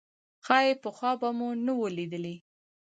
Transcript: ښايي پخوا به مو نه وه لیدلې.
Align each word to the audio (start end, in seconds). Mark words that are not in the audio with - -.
ښايي 0.45 0.73
پخوا 0.83 1.11
به 1.21 1.29
مو 1.37 1.49
نه 1.65 1.73
وه 1.79 1.89
لیدلې. 1.97 2.35